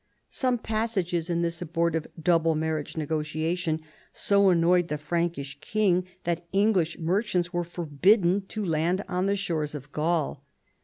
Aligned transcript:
Some 0.29 0.57
passages 0.57 1.29
in 1.29 1.43
this 1.43 1.61
abortive" 1.61 2.07
double 2.33 2.55
marriage 2.55 2.97
negotiation" 2.97 3.81
so 4.27 4.49
annoyed 4.49 4.87
tiie 4.87 4.97
Frankish 4.99 5.59
king 5.61 6.07
that 6.23 6.47
English 6.51 6.97
merchants 6.97 7.53
were 7.53 7.63
forbid 7.63 8.23
den 8.23 8.41
to 8.47 8.65
land 8.65 9.03
on 9.07 9.27
the 9.27 9.35
shores 9.35 9.73
pf 9.73 9.91
Gaul. 9.91 10.43